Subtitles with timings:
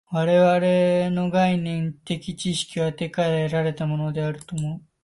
[0.09, 4.81] 私は我々の概念的知識は手から得られたのであると思う。